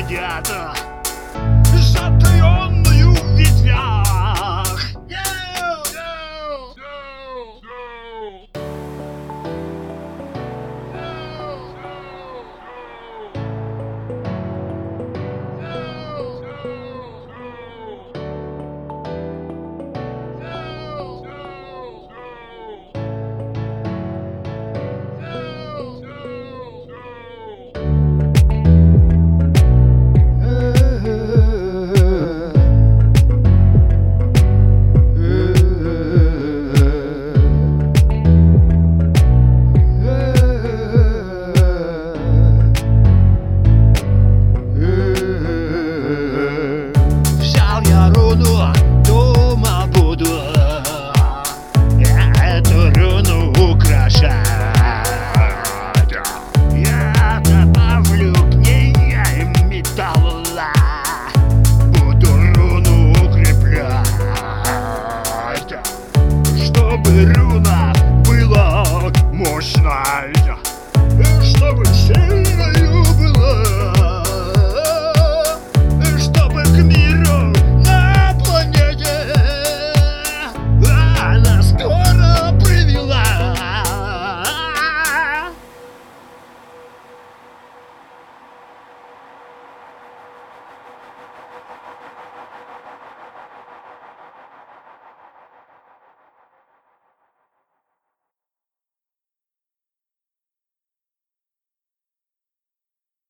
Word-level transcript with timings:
Ребята! 0.00 0.89